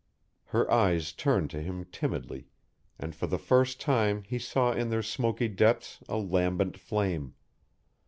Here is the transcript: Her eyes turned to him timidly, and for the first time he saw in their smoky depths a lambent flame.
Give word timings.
Her 0.45 0.65
eyes 0.71 1.13
turned 1.13 1.51
to 1.51 1.61
him 1.61 1.85
timidly, 1.85 2.47
and 2.99 3.13
for 3.15 3.27
the 3.27 3.37
first 3.37 3.79
time 3.79 4.23
he 4.23 4.39
saw 4.39 4.71
in 4.71 4.89
their 4.89 5.03
smoky 5.03 5.47
depths 5.47 5.99
a 6.09 6.17
lambent 6.17 6.75
flame. 6.75 7.35